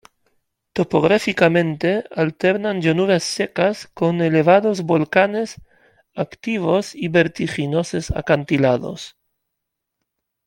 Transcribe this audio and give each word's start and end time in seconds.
Topográficamente, 0.73 2.05
alternan 2.15 2.81
llanuras 2.81 3.21
secas 3.21 3.85
con 3.85 4.19
elevados 4.23 4.81
volcanes 4.81 5.61
activos 6.15 6.95
y 6.95 7.07
vertiginosos 7.09 8.09
acantilados. 8.09 9.15